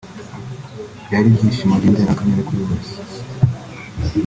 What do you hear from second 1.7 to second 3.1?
by’indengakamere kuri bose